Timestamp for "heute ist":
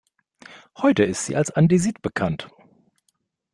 0.79-1.27